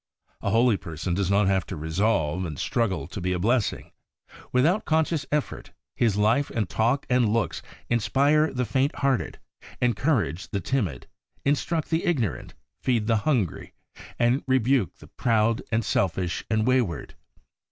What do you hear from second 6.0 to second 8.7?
life and talk and looks inspire the